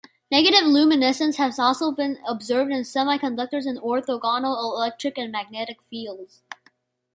[0.31, 6.41] Negative luminescence has also been observed in semiconductors in orthogonal electric and magnetic fields.